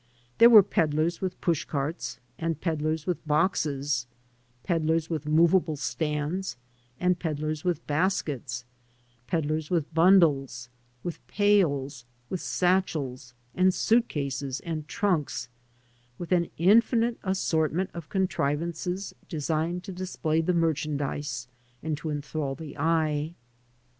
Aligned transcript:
There 0.39 0.49
were 0.49 0.63
peddlers 0.63 1.21
with 1.21 1.39
push 1.41 1.63
95 1.67 1.69
V 1.69 1.77
AN 1.77 1.81
AMERICAN 1.83 1.99
IN 1.99 2.07
THE 2.07 2.09
MAKING 2.09 2.11
caxts 2.17 2.19
and 2.39 2.61
peddlers 2.61 3.05
with 3.05 3.27
boxes, 3.27 4.07
peddlers 4.63 5.09
with 5.11 5.27
movable 5.27 5.75
stands 5.75 6.57
and 6.99 7.19
peddlers 7.19 7.63
with 7.63 7.85
baskets, 7.85 8.65
peddlers 9.27 9.69
with 9.69 9.93
bundles, 9.93 10.69
with 11.03 11.27
pails, 11.27 12.05
with 12.31 12.41
satchels 12.41 13.35
and 13.53 13.75
suit 13.75 14.07
cases 14.07 14.59
and 14.61 14.87
trunks, 14.87 15.49
with 16.17 16.31
an 16.31 16.49
infinite 16.57 17.19
assortment 17.23 17.91
of 17.93 18.09
contrivances 18.09 19.13
designed 19.29 19.83
to 19.83 19.91
display 19.91 20.41
the 20.41 20.51
merchandise 20.55 21.47
and 21.83 21.95
to 21.99 22.09
enthrall 22.09 22.55
the 22.55 22.75
eye. 22.75 23.35